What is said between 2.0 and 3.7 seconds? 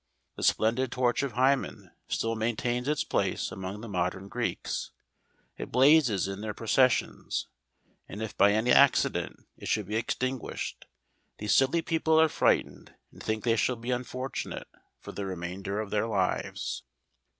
still maintains its place